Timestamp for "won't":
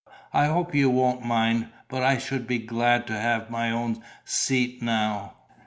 0.89-1.23